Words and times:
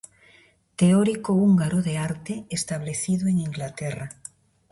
Teórico 0.77 1.33
húngaro 1.33 1.83
de 1.83 1.99
arte, 1.99 2.47
establecido 2.49 3.27
en 3.27 3.37
Inglaterra. 3.37 4.09